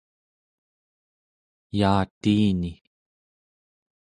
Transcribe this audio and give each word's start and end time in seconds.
yaatiini 1.79 2.71